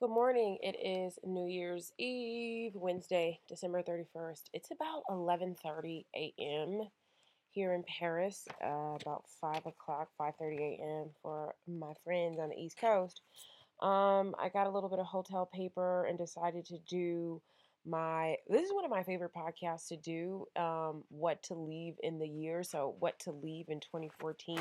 Good 0.00 0.08
morning. 0.08 0.56
It 0.62 0.76
is 0.82 1.18
New 1.26 1.46
Year's 1.46 1.92
Eve, 1.98 2.72
Wednesday, 2.74 3.38
December 3.46 3.82
31st. 3.82 4.44
It's 4.54 4.70
about 4.70 5.02
11:30 5.10 6.06
a.m. 6.16 6.88
here 7.50 7.74
in 7.74 7.82
Paris. 7.82 8.48
Uh, 8.64 8.96
about 8.98 9.24
5 9.42 9.66
o'clock, 9.66 10.08
5:30 10.18 10.58
a.m. 10.58 11.10
for 11.20 11.54
my 11.68 11.92
friends 12.02 12.38
on 12.40 12.48
the 12.48 12.56
East 12.56 12.78
Coast. 12.78 13.20
Um, 13.80 14.34
I 14.38 14.48
got 14.48 14.66
a 14.66 14.70
little 14.70 14.88
bit 14.88 15.00
of 15.00 15.04
hotel 15.04 15.44
paper 15.44 16.06
and 16.06 16.16
decided 16.16 16.64
to 16.68 16.78
do 16.88 17.42
my. 17.84 18.36
This 18.48 18.62
is 18.62 18.72
one 18.72 18.86
of 18.86 18.90
my 18.90 19.02
favorite 19.02 19.34
podcasts 19.34 19.88
to 19.88 19.98
do. 19.98 20.46
Um, 20.56 21.04
what 21.10 21.42
to 21.42 21.54
leave 21.54 21.96
in 22.02 22.18
the 22.18 22.26
year. 22.26 22.62
So, 22.62 22.96
what 23.00 23.18
to 23.18 23.32
leave 23.32 23.68
in 23.68 23.80
2014. 23.80 24.56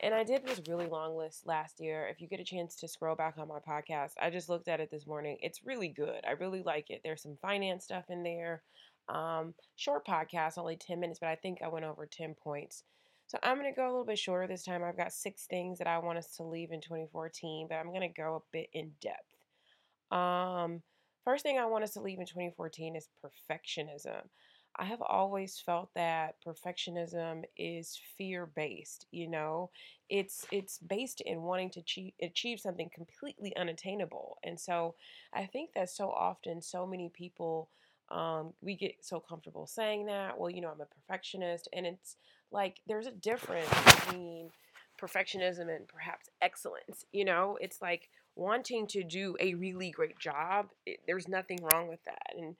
And 0.00 0.14
I 0.14 0.24
did 0.24 0.44
this 0.44 0.60
really 0.68 0.86
long 0.86 1.16
list 1.16 1.46
last 1.46 1.80
year. 1.80 2.06
If 2.06 2.20
you 2.20 2.28
get 2.28 2.40
a 2.40 2.44
chance 2.44 2.76
to 2.76 2.88
scroll 2.88 3.16
back 3.16 3.34
on 3.38 3.48
my 3.48 3.58
podcast, 3.58 4.12
I 4.20 4.30
just 4.30 4.48
looked 4.48 4.68
at 4.68 4.80
it 4.80 4.90
this 4.90 5.06
morning. 5.06 5.38
It's 5.40 5.64
really 5.64 5.88
good. 5.88 6.20
I 6.26 6.32
really 6.32 6.62
like 6.62 6.90
it. 6.90 7.00
There's 7.02 7.22
some 7.22 7.38
finance 7.40 7.84
stuff 7.84 8.04
in 8.08 8.22
there. 8.22 8.62
Um, 9.08 9.54
short 9.76 10.06
podcast, 10.06 10.58
only 10.58 10.76
10 10.76 11.00
minutes, 11.00 11.18
but 11.20 11.28
I 11.28 11.36
think 11.36 11.58
I 11.62 11.68
went 11.68 11.84
over 11.84 12.06
10 12.06 12.34
points. 12.34 12.84
So 13.28 13.38
I'm 13.42 13.58
going 13.58 13.72
to 13.72 13.76
go 13.76 13.86
a 13.86 13.90
little 13.90 14.04
bit 14.04 14.18
shorter 14.18 14.46
this 14.46 14.64
time. 14.64 14.84
I've 14.84 14.96
got 14.96 15.12
six 15.12 15.46
things 15.46 15.78
that 15.78 15.88
I 15.88 15.98
want 15.98 16.18
us 16.18 16.36
to 16.36 16.44
leave 16.44 16.70
in 16.70 16.80
2014, 16.80 17.66
but 17.68 17.76
I'm 17.76 17.88
going 17.88 18.02
to 18.02 18.08
go 18.08 18.36
a 18.36 18.50
bit 18.52 18.68
in 18.72 18.92
depth. 19.00 20.16
Um, 20.16 20.82
first 21.24 21.42
thing 21.42 21.58
I 21.58 21.66
want 21.66 21.84
us 21.84 21.92
to 21.94 22.00
leave 22.00 22.20
in 22.20 22.26
2014 22.26 22.94
is 22.94 23.08
perfectionism. 23.24 24.22
I 24.78 24.84
have 24.84 25.00
always 25.02 25.58
felt 25.58 25.90
that 25.94 26.36
perfectionism 26.46 27.44
is 27.56 27.98
fear 28.18 28.46
based, 28.46 29.06
you 29.10 29.28
know. 29.28 29.70
It's 30.08 30.46
it's 30.52 30.78
based 30.78 31.20
in 31.22 31.42
wanting 31.42 31.70
to 31.70 31.80
achieve, 31.80 32.12
achieve 32.22 32.60
something 32.60 32.90
completely 32.94 33.56
unattainable. 33.56 34.38
And 34.44 34.58
so 34.60 34.94
I 35.32 35.46
think 35.46 35.70
that 35.74 35.90
so 35.90 36.10
often 36.10 36.60
so 36.62 36.86
many 36.86 37.08
people 37.08 37.68
um, 38.10 38.52
we 38.60 38.76
get 38.76 38.96
so 39.04 39.18
comfortable 39.18 39.66
saying 39.66 40.06
that, 40.06 40.38
well, 40.38 40.50
you 40.50 40.60
know, 40.60 40.68
I'm 40.70 40.80
a 40.80 40.86
perfectionist 40.86 41.68
and 41.72 41.86
it's 41.86 42.16
like 42.52 42.76
there's 42.86 43.06
a 43.06 43.10
difference 43.12 43.68
between 43.84 44.50
perfectionism 45.00 45.74
and 45.74 45.88
perhaps 45.88 46.28
excellence, 46.40 47.04
you 47.12 47.24
know? 47.24 47.58
It's 47.60 47.82
like 47.82 48.08
wanting 48.36 48.86
to 48.88 49.02
do 49.02 49.36
a 49.40 49.54
really 49.54 49.90
great 49.90 50.18
job. 50.18 50.68
It, 50.84 51.00
there's 51.06 51.26
nothing 51.28 51.58
wrong 51.62 51.88
with 51.88 52.04
that. 52.04 52.32
And 52.36 52.56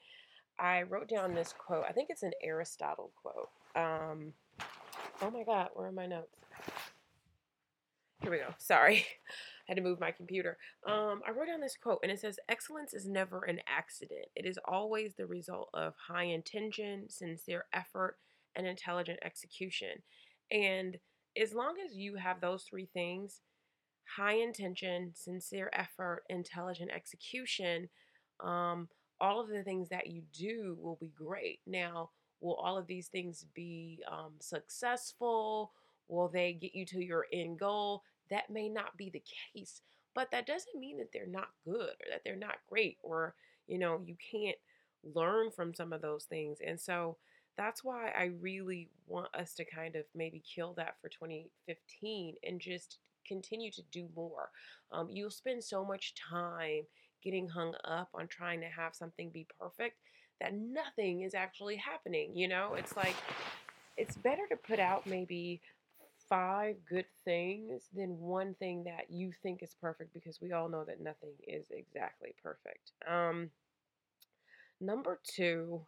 I 0.59 0.83
wrote 0.83 1.09
down 1.09 1.35
this 1.35 1.55
quote. 1.57 1.85
I 1.89 1.93
think 1.93 2.09
it's 2.11 2.23
an 2.23 2.33
Aristotle 2.43 3.11
quote. 3.23 3.51
Um, 3.75 4.33
oh 5.21 5.31
my 5.31 5.45
God, 5.45 5.69
where 5.75 5.89
are 5.89 5.93
my 5.93 6.07
notes? 6.07 6.37
Here 8.23 8.31
we 8.31 8.39
go. 8.39 8.55
Sorry. 8.59 9.07
I 9.69 9.73
had 9.73 9.77
to 9.77 9.83
move 9.83 10.01
my 10.01 10.12
computer. 10.12 10.57
Um, 10.87 11.23
I 11.27 11.33
wrote 11.33 11.49
down 11.49 11.61
this 11.61 11.77
quote, 11.81 11.99
and 12.03 12.12
it 12.12 12.21
says, 12.21 12.39
Excellence 12.49 12.95
is 12.95 13.07
never 13.07 13.43
an 13.43 13.61
accident. 13.69 14.27
It 14.37 14.47
is 14.47 14.59
always 14.65 15.15
the 15.15 15.27
result 15.27 15.69
of 15.75 15.95
high 16.09 16.25
intention, 16.25 17.09
sincere 17.09 17.65
effort, 17.73 18.17
and 18.55 18.67
intelligent 18.67 19.19
execution. 19.25 20.03
And 20.51 20.99
as 21.41 21.53
long 21.53 21.75
as 21.84 21.97
you 21.97 22.15
have 22.15 22.41
those 22.41 22.62
three 22.62 22.89
things 22.95 23.41
high 24.17 24.34
intention, 24.34 25.11
sincere 25.15 25.69
effort, 25.73 26.23
intelligent 26.29 26.91
execution 26.95 27.89
um, 28.41 28.89
all 29.20 29.41
of 29.41 29.48
the 29.48 29.62
things 29.62 29.89
that 29.89 30.06
you 30.09 30.22
do 30.33 30.77
will 30.81 30.97
be 31.00 31.12
great. 31.17 31.61
Now, 31.67 32.11
will 32.41 32.55
all 32.55 32.77
of 32.77 32.86
these 32.86 33.09
things 33.09 33.47
be 33.55 34.00
um, 34.11 34.33
successful? 34.39 35.72
Will 36.09 36.28
they 36.28 36.53
get 36.53 36.75
you 36.75 36.84
to 36.86 37.05
your 37.05 37.27
end 37.33 37.59
goal? 37.59 38.03
That 38.31 38.50
may 38.50 38.69
not 38.69 38.97
be 38.97 39.11
the 39.11 39.22
case, 39.55 39.83
but 40.14 40.31
that 40.31 40.47
doesn't 40.47 40.78
mean 40.78 40.98
that 40.98 41.12
they're 41.12 41.27
not 41.27 41.48
good 41.64 41.91
or 41.91 42.11
that 42.11 42.22
they're 42.25 42.37
not 42.37 42.56
great 42.69 42.98
or, 43.03 43.34
you 43.67 43.78
know, 43.78 44.00
you 44.05 44.17
can't 44.31 44.59
learn 45.14 45.50
from 45.50 45.75
some 45.75 45.92
of 45.92 46.03
those 46.03 46.25
things. 46.25 46.59
And 46.64 46.81
so 46.81 47.17
that's 47.56 47.83
why 47.83 48.11
I 48.11 48.33
really 48.41 48.91
want 49.06 49.34
us 49.34 49.54
to 49.54 49.65
kind 49.65 49.97
of 49.97 50.04
maybe 50.15 50.43
kill 50.54 50.75
that 50.75 50.97
for 51.00 51.09
2015 51.09 52.34
and 52.44 52.60
just 52.60 52.98
continue 53.27 53.71
to 53.72 53.83
do 53.91 54.09
more. 54.15 54.50
Um, 54.93 55.09
you'll 55.10 55.31
spend 55.31 55.65
so 55.65 55.84
much 55.84 56.15
time 56.15 56.83
getting 57.26 57.48
hung 57.48 57.75
up 57.84 58.09
on 58.14 58.28
trying 58.28 58.60
to 58.60 58.69
have 58.69 58.94
something 58.94 59.31
be 59.31 59.44
perfect 59.60 59.97
that 60.41 60.54
nothing 60.54 61.22
is 61.22 61.34
actually 61.34 61.75
happening. 61.76 62.31
You 62.37 62.47
know, 62.47 62.75
it's 62.75 62.97
like 62.97 63.16
it's 63.97 64.16
better 64.16 64.47
to 64.48 64.56
put 64.56 64.78
out 64.78 65.06
maybe 65.06 65.60
five 66.28 66.76
good 66.88 67.06
things 67.25 67.88
than 67.92 68.20
one 68.20 68.54
thing 68.54 68.84
that 68.84 69.10
you 69.10 69.32
think 69.42 69.62
is 69.62 69.75
perfect 69.81 70.15
because 70.15 70.41
we 70.41 70.53
all 70.53 70.69
know 70.69 70.84
that 70.84 71.00
nothing 71.00 71.32
is 71.48 71.66
exactly 71.70 72.32
perfect. 72.42 72.92
Um, 73.10 73.50
number 74.81 75.19
two, 75.25 75.81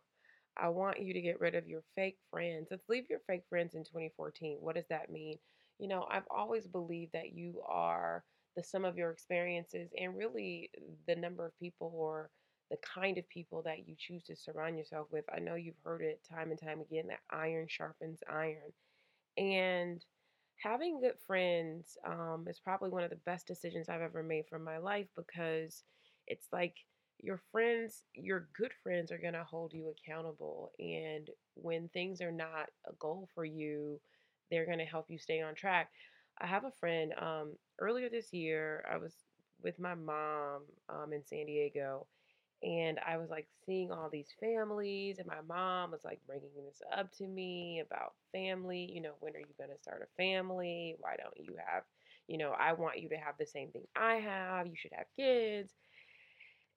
I 0.56 0.70
want 0.70 1.00
you 1.00 1.12
to 1.12 1.20
get 1.20 1.40
rid 1.40 1.54
of 1.54 1.68
your 1.68 1.82
fake 1.94 2.18
friends. 2.32 2.66
Let's 2.70 2.88
leave 2.88 3.04
your 3.08 3.20
fake 3.28 3.44
friends 3.48 3.74
in 3.74 3.84
2014. 3.84 4.58
What 4.60 4.74
does 4.74 4.88
that 4.90 5.12
mean? 5.12 5.38
You 5.78 5.86
know, 5.86 6.04
I've 6.10 6.26
always 6.34 6.66
believed 6.66 7.12
that 7.12 7.32
you 7.32 7.62
are 7.68 8.24
the 8.58 8.64
sum 8.64 8.84
of 8.84 8.98
your 8.98 9.12
experiences 9.12 9.92
and 9.96 10.18
really 10.18 10.68
the 11.06 11.14
number 11.14 11.46
of 11.46 11.56
people 11.60 11.92
or 11.94 12.28
the 12.72 12.76
kind 12.78 13.16
of 13.16 13.28
people 13.28 13.62
that 13.62 13.86
you 13.86 13.94
choose 13.96 14.24
to 14.24 14.34
surround 14.34 14.76
yourself 14.76 15.06
with. 15.12 15.24
I 15.32 15.38
know 15.38 15.54
you've 15.54 15.78
heard 15.84 16.02
it 16.02 16.20
time 16.28 16.50
and 16.50 16.60
time 16.60 16.80
again 16.80 17.06
that 17.06 17.20
iron 17.30 17.66
sharpens 17.68 18.20
iron. 18.28 18.72
And 19.36 20.04
having 20.60 21.00
good 21.00 21.20
friends 21.24 21.96
um, 22.04 22.46
is 22.48 22.58
probably 22.58 22.90
one 22.90 23.04
of 23.04 23.10
the 23.10 23.20
best 23.24 23.46
decisions 23.46 23.88
I've 23.88 24.02
ever 24.02 24.24
made 24.24 24.46
for 24.50 24.58
my 24.58 24.78
life 24.78 25.06
because 25.16 25.84
it's 26.26 26.48
like 26.52 26.74
your 27.20 27.40
friends, 27.52 28.02
your 28.12 28.48
good 28.58 28.72
friends 28.82 29.12
are 29.12 29.18
going 29.18 29.34
to 29.34 29.44
hold 29.44 29.72
you 29.72 29.92
accountable. 29.92 30.72
And 30.80 31.30
when 31.54 31.88
things 31.90 32.20
are 32.20 32.32
not 32.32 32.70
a 32.88 32.92
goal 32.98 33.28
for 33.36 33.44
you, 33.44 34.00
they're 34.50 34.66
going 34.66 34.78
to 34.78 34.84
help 34.84 35.06
you 35.08 35.18
stay 35.18 35.42
on 35.42 35.54
track. 35.54 35.90
I 36.40 36.46
have 36.46 36.64
a 36.64 36.72
friend. 36.80 37.12
Um, 37.18 37.52
earlier 37.80 38.08
this 38.08 38.32
year, 38.32 38.84
I 38.90 38.96
was 38.98 39.14
with 39.62 39.78
my 39.78 39.94
mom 39.94 40.62
um, 40.88 41.12
in 41.12 41.24
San 41.24 41.46
Diego, 41.46 42.06
and 42.62 42.98
I 43.06 43.18
was 43.18 43.30
like 43.30 43.48
seeing 43.66 43.90
all 43.92 44.08
these 44.10 44.34
families, 44.40 45.18
and 45.18 45.26
my 45.26 45.40
mom 45.46 45.90
was 45.92 46.04
like 46.04 46.20
bringing 46.26 46.50
this 46.66 46.80
up 46.96 47.12
to 47.18 47.26
me 47.26 47.80
about 47.84 48.14
family. 48.32 48.90
You 48.92 49.02
know, 49.02 49.14
when 49.20 49.34
are 49.36 49.40
you 49.40 49.54
going 49.58 49.70
to 49.70 49.82
start 49.82 50.02
a 50.02 50.22
family? 50.22 50.96
Why 51.00 51.16
don't 51.16 51.36
you 51.36 51.56
have, 51.66 51.84
you 52.28 52.38
know, 52.38 52.52
I 52.58 52.72
want 52.74 53.00
you 53.00 53.08
to 53.10 53.16
have 53.16 53.34
the 53.38 53.46
same 53.46 53.70
thing 53.70 53.86
I 53.96 54.14
have. 54.16 54.66
You 54.66 54.74
should 54.76 54.92
have 54.94 55.06
kids. 55.16 55.72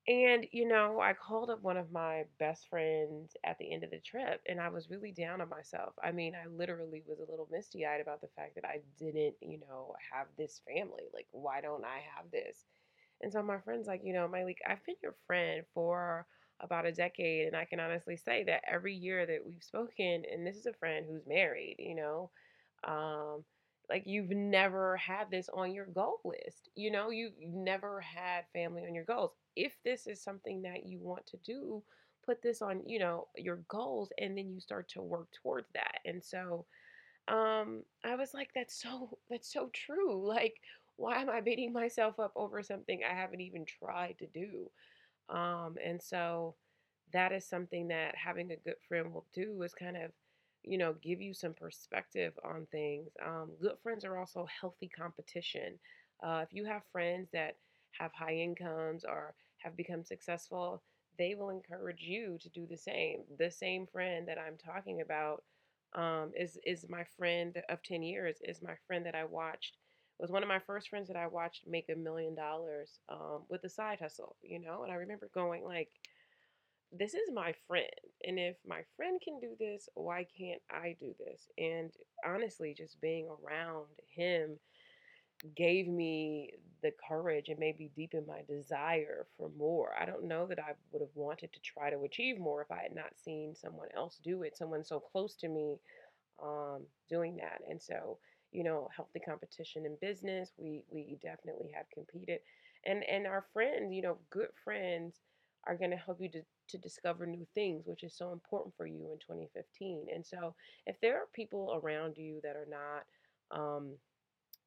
And, 0.08 0.48
you 0.52 0.68
know, 0.68 1.00
I 1.00 1.14
called 1.14 1.52
up 1.52 1.62
one 1.62 1.78
of 1.78 1.92
my 1.92 2.26
best 2.40 2.68
friends 2.68 3.38
at 3.44 3.58
the 3.60 3.72
end 3.72 3.84
of 3.84 3.92
the 3.92 4.00
trip 4.00 4.42
and 4.48 4.60
I 4.60 4.70
was 4.70 4.90
really 4.90 5.12
down 5.12 5.42
on 5.42 5.50
myself. 5.50 5.94
I 6.04 6.12
mean, 6.12 6.34
I 6.34 6.48
literally 6.48 7.04
was 7.06 7.20
a 7.20 7.26
little 7.30 7.48
misty 7.52 7.86
eyed 7.86 8.02
about 8.02 8.20
the 8.20 8.28
fact 8.36 8.56
that 8.56 8.66
I 8.66 8.82
didn't, 8.98 9.36
you 9.42 9.60
know, 9.60 9.94
have 10.12 10.28
this 10.38 10.60
family. 10.68 11.04
Like, 11.14 11.28
why 11.32 11.62
don't 11.62 11.86
I 11.86 12.00
have 12.16 12.32
this? 12.32 12.66
And 13.22 13.32
so 13.32 13.44
my 13.44 13.60
friend's 13.60 13.88
like, 13.88 14.02
you 14.04 14.14
know, 14.14 14.28
Myleik, 14.28 14.58
I've 14.66 14.84
been 14.86 14.96
your 15.04 15.16
friend 15.28 15.66
for 15.74 16.28
about 16.60 16.88
a 16.88 16.92
decade. 16.92 17.48
And 17.48 17.56
I 17.56 17.66
can 17.66 17.80
honestly 17.80 18.18
say 18.18 18.44
that 18.46 18.64
every 18.68 18.96
year 18.96 19.28
that 19.28 19.46
we've 19.46 19.64
spoken, 19.64 20.26
and 20.32 20.46
this 20.46 20.58
is 20.58 20.66
a 20.66 20.74
friend 20.74 21.06
who's 21.06 21.28
married, 21.28 21.76
you 21.78 21.94
know, 21.96 22.32
um, 22.84 23.46
like 23.92 24.06
you've 24.08 24.32
never 24.32 24.98
had 24.98 25.32
this 25.32 25.50
on 25.54 25.74
your 25.74 25.88
goal 25.88 26.22
list. 26.26 26.70
You 26.76 26.92
know, 26.92 27.12
you, 27.12 27.32
you've 27.40 27.54
never 27.54 28.02
had 28.02 28.46
family 28.54 28.84
on 28.88 28.96
your 28.96 29.06
goals. 29.06 29.34
If 29.56 29.76
this 29.86 30.08
is 30.08 30.24
something 30.24 30.64
that 30.64 30.88
you 30.88 31.00
want 31.02 31.28
to 31.28 31.38
do, 31.46 31.84
put 32.26 32.42
this 32.42 32.62
on, 32.64 32.84
you 32.88 33.00
know, 33.00 33.28
your 33.38 33.58
goals 33.70 34.12
and 34.20 34.38
then 34.38 34.50
you 34.52 34.62
start 34.62 34.90
to 34.92 35.02
work 35.02 35.30
towards 35.44 35.68
that. 35.76 36.00
And 36.06 36.24
so 36.24 36.66
um 37.28 37.84
I 38.04 38.16
was 38.16 38.34
like 38.34 38.50
that's 38.56 38.82
so 38.82 39.18
that's 39.30 39.52
so 39.52 39.70
true. 39.74 40.28
Like 40.28 40.56
why 40.98 41.22
am 41.22 41.30
I 41.30 41.42
beating 41.42 41.74
myself 41.74 42.20
up 42.20 42.34
over 42.36 42.64
something 42.64 43.02
I 43.10 43.16
haven't 43.16 43.42
even 43.42 43.66
tried 43.66 44.18
to 44.20 44.28
do? 44.28 44.70
Um 45.30 45.78
and 45.84 46.02
so 46.02 46.56
that 47.14 47.32
is 47.32 47.46
something 47.48 47.90
that 47.90 48.16
having 48.16 48.52
a 48.52 48.58
good 48.58 48.78
friend 48.88 49.14
will 49.14 49.28
do 49.34 49.62
is 49.64 49.74
kind 49.74 49.98
of 49.98 50.12
you 50.64 50.78
know, 50.78 50.94
give 51.02 51.22
you 51.22 51.34
some 51.34 51.54
perspective 51.54 52.34
on 52.44 52.68
things. 52.72 53.10
Um, 53.26 53.52
good 53.62 53.78
friends 53.84 54.06
are 54.06 54.18
also 54.18 54.48
healthy 54.62 54.88
competition. 54.90 55.80
Uh, 56.24 56.42
if 56.48 56.54
you 56.54 56.66
have 56.66 56.84
friends 56.92 57.30
that 57.34 57.58
have 58.00 58.12
high 58.14 58.36
incomes 58.36 59.04
or 59.04 59.36
have 59.58 59.76
become 59.76 60.04
successful, 60.04 60.84
they 61.18 61.36
will 61.36 61.50
encourage 61.50 62.02
you 62.02 62.38
to 62.42 62.50
do 62.50 62.66
the 62.66 62.78
same. 62.78 63.24
The 63.38 63.52
same 63.52 63.88
friend 63.88 64.28
that 64.28 64.38
I'm 64.38 64.58
talking 64.58 65.02
about 65.02 65.44
um, 65.94 66.32
is 66.36 66.58
is 66.66 66.86
my 66.90 67.04
friend 67.18 67.62
of 67.70 67.84
10 67.84 68.02
years, 68.04 68.38
is 68.44 68.62
my 68.62 68.76
friend 68.88 69.06
that 69.06 69.16
I 69.16 69.26
watched, 69.26 69.78
was 70.20 70.32
one 70.32 70.44
of 70.44 70.50
my 70.50 70.60
first 70.60 70.90
friends 70.90 71.08
that 71.08 71.18
I 71.18 71.28
watched 71.28 71.68
make 71.68 71.90
a 71.90 71.96
million 71.96 72.36
dollars 72.36 73.00
um, 73.10 73.44
with 73.50 73.64
a 73.64 73.70
side 73.70 74.00
hustle, 74.00 74.36
you 74.42 74.60
know? 74.60 74.84
And 74.84 74.92
I 74.92 74.96
remember 74.96 75.30
going 75.34 75.64
like, 75.66 75.90
this 76.92 77.14
is 77.14 77.32
my 77.34 77.54
friend. 77.68 77.88
And 78.26 78.38
if 78.40 78.58
my 78.68 78.82
friend 78.98 79.20
can 79.24 79.40
do 79.40 79.56
this, 79.60 79.88
why 79.96 80.26
can't 80.38 80.62
I 80.70 80.96
do 81.00 81.16
this? 81.20 81.50
And 81.58 81.92
honestly, 82.26 82.74
just 82.78 83.00
being 83.02 83.28
around 83.28 83.88
him 84.16 84.58
gave 85.56 85.88
me 85.88 86.52
the 86.84 86.92
courage 87.08 87.50
and 87.50 87.60
maybe 87.60 87.92
deepened 87.96 88.28
my 88.28 88.42
desire 88.48 89.26
for 89.38 89.50
more. 89.58 89.94
I 90.00 90.06
don't 90.06 90.26
know 90.28 90.46
that 90.48 90.60
I 90.60 90.74
would 90.92 91.02
have 91.02 91.16
wanted 91.16 91.54
to 91.54 91.60
try 91.62 91.90
to 91.90 92.04
achieve 92.04 92.40
more 92.40 92.62
if 92.62 92.72
I 92.72 92.84
had 92.84 92.96
not 92.96 93.18
seen 93.24 93.56
someone 93.56 93.90
else 93.96 94.20
do 94.24 94.44
it, 94.44 94.58
someone 94.58 94.84
so 94.84 95.00
close 95.00 95.36
to 95.38 95.48
me 95.48 95.80
um, 96.44 96.82
doing 97.10 97.38
that. 97.38 97.62
And 97.70 97.82
so, 97.82 98.18
you 98.52 98.64
know, 98.64 98.90
healthy 98.96 99.20
competition 99.20 99.86
in 99.86 99.98
business, 100.02 100.52
we 100.58 100.84
we 100.90 101.18
definitely 101.22 101.72
have 101.76 101.86
competed, 101.94 102.40
and 102.86 103.04
and 103.06 103.26
our 103.28 103.46
friends, 103.54 103.94
you 103.94 104.02
know, 104.02 104.18
good 104.30 104.50
friends 104.64 105.22
are 105.68 105.76
going 105.76 105.92
to 105.92 105.98
help 105.98 106.20
you 106.20 106.30
to 106.30 106.42
to 106.72 106.78
discover 106.78 107.26
new 107.26 107.46
things, 107.54 107.88
which 107.88 108.04
is 108.04 108.14
so 108.14 108.32
important 108.32 108.76
for 108.76 108.86
you 108.88 109.12
in 109.12 109.20
2015. 109.20 110.08
And 110.14 110.26
so, 110.26 110.56
if 110.86 111.00
there 111.02 111.18
are 111.18 111.28
people 111.34 111.80
around 111.82 112.18
you 112.18 112.40
that 112.44 112.56
are 112.56 112.68
not 112.70 113.60
um, 113.60 113.92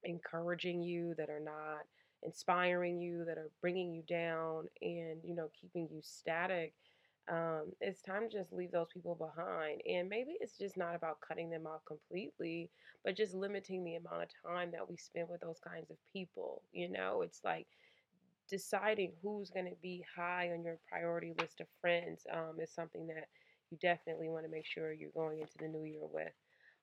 encouraging 0.04 0.82
you, 0.82 1.14
that 1.16 1.30
are 1.30 1.40
not 1.40 1.86
inspiring 2.22 3.00
you, 3.00 3.24
that 3.24 3.38
are 3.38 3.50
bringing 3.60 3.92
you 3.92 4.02
down, 4.08 4.68
and 4.82 5.18
you 5.24 5.34
know, 5.34 5.50
keeping 5.60 5.88
you 5.90 6.00
static 6.02 6.74
um, 7.28 7.72
it's 7.80 8.02
time 8.02 8.28
to 8.28 8.38
just 8.38 8.52
leave 8.52 8.70
those 8.70 8.88
people 8.92 9.14
behind. 9.14 9.80
And 9.88 10.08
maybe 10.08 10.36
it's 10.40 10.58
just 10.58 10.76
not 10.76 10.94
about 10.94 11.20
cutting 11.26 11.48
them 11.50 11.66
off 11.66 11.84
completely, 11.86 12.70
but 13.04 13.16
just 13.16 13.34
limiting 13.34 13.84
the 13.84 13.96
amount 13.96 14.22
of 14.22 14.28
time 14.44 14.70
that 14.72 14.88
we 14.88 14.96
spend 14.96 15.28
with 15.28 15.40
those 15.40 15.60
kinds 15.66 15.90
of 15.90 15.96
people. 16.12 16.62
You 16.72 16.90
know, 16.90 17.22
it's 17.22 17.40
like 17.44 17.66
deciding 18.48 19.12
who's 19.22 19.50
going 19.50 19.66
to 19.66 19.76
be 19.82 20.04
high 20.16 20.50
on 20.52 20.62
your 20.62 20.78
priority 20.88 21.32
list 21.40 21.60
of 21.60 21.66
friends 21.80 22.26
um, 22.32 22.60
is 22.60 22.70
something 22.70 23.06
that 23.06 23.28
you 23.70 23.78
definitely 23.80 24.28
want 24.28 24.44
to 24.44 24.50
make 24.50 24.66
sure 24.66 24.92
you're 24.92 25.10
going 25.10 25.40
into 25.40 25.58
the 25.58 25.68
new 25.68 25.84
year 25.84 26.06
with. 26.12 26.32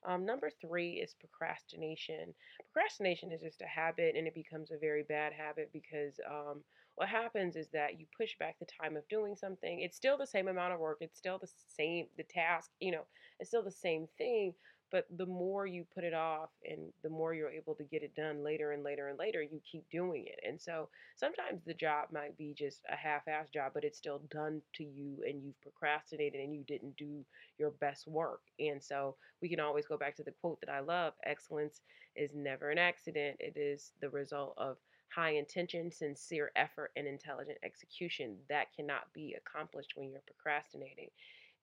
Um, 0.07 0.25
number 0.25 0.49
three 0.59 0.93
is 0.93 1.15
procrastination. 1.19 2.33
Procrastination 2.73 3.31
is 3.31 3.41
just 3.41 3.61
a 3.61 3.67
habit 3.67 4.15
and 4.17 4.27
it 4.27 4.33
becomes 4.33 4.71
a 4.71 4.77
very 4.77 5.03
bad 5.03 5.31
habit 5.31 5.69
because 5.71 6.19
um, 6.27 6.63
what 6.95 7.07
happens 7.07 7.55
is 7.55 7.67
that 7.69 7.99
you 7.99 8.05
push 8.17 8.31
back 8.39 8.57
the 8.59 8.65
time 8.81 8.97
of 8.97 9.07
doing 9.09 9.35
something. 9.35 9.79
It's 9.81 9.95
still 9.95 10.17
the 10.17 10.25
same 10.25 10.47
amount 10.47 10.73
of 10.73 10.79
work, 10.79 10.97
it's 11.01 11.17
still 11.17 11.37
the 11.37 11.49
same, 11.75 12.07
the 12.17 12.23
task, 12.23 12.71
you 12.79 12.91
know, 12.91 13.05
it's 13.39 13.49
still 13.49 13.63
the 13.63 13.71
same 13.71 14.07
thing. 14.17 14.53
But 14.91 15.05
the 15.17 15.25
more 15.25 15.65
you 15.65 15.85
put 15.93 16.03
it 16.03 16.13
off 16.13 16.49
and 16.69 16.91
the 17.01 17.09
more 17.09 17.33
you're 17.33 17.49
able 17.49 17.75
to 17.75 17.83
get 17.83 18.03
it 18.03 18.15
done 18.15 18.43
later 18.43 18.71
and 18.73 18.83
later 18.83 19.07
and 19.07 19.17
later, 19.17 19.41
you 19.41 19.61
keep 19.69 19.89
doing 19.89 20.25
it. 20.27 20.39
And 20.47 20.59
so 20.61 20.89
sometimes 21.15 21.63
the 21.65 21.73
job 21.73 22.09
might 22.11 22.37
be 22.37 22.53
just 22.53 22.81
a 22.91 22.95
half 22.95 23.27
ass 23.27 23.49
job, 23.49 23.71
but 23.73 23.85
it's 23.85 23.97
still 23.97 24.21
done 24.29 24.61
to 24.75 24.83
you 24.83 25.17
and 25.25 25.41
you've 25.43 25.61
procrastinated 25.61 26.41
and 26.41 26.53
you 26.53 26.63
didn't 26.67 26.97
do 26.97 27.25
your 27.57 27.71
best 27.71 28.07
work. 28.07 28.41
And 28.59 28.83
so 28.83 29.15
we 29.41 29.49
can 29.49 29.59
always 29.61 29.85
go 29.87 29.97
back 29.97 30.15
to 30.17 30.23
the 30.23 30.33
quote 30.41 30.59
that 30.61 30.69
I 30.71 30.81
love 30.81 31.13
excellence 31.25 31.81
is 32.15 32.31
never 32.35 32.69
an 32.69 32.77
accident, 32.77 33.37
it 33.39 33.55
is 33.55 33.93
the 34.01 34.09
result 34.09 34.53
of 34.57 34.77
high 35.15 35.31
intention, 35.31 35.91
sincere 35.91 36.51
effort, 36.55 36.91
and 36.95 37.07
intelligent 37.07 37.57
execution. 37.63 38.37
That 38.49 38.67
cannot 38.75 39.13
be 39.13 39.35
accomplished 39.37 39.93
when 39.95 40.09
you're 40.09 40.21
procrastinating. 40.25 41.09